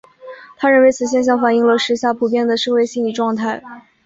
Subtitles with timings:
[0.57, 3.61] 他认为此现象反映了时下普遍的社会心理状态。